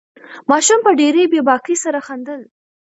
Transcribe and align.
ماشوم 0.49 0.79
په 0.85 0.91
ډېرې 0.99 1.23
بې 1.31 1.39
باکۍ 1.47 1.75
سره 1.83 1.99
خندل. 2.07 2.41